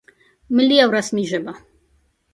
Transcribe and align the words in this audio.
ملي 0.55 0.77
او 0.83 0.89
رسمي 0.97 1.23
ژبه 1.31 1.53